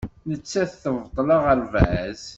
[0.29, 2.21] Nettat tebṭel aɣerbaz.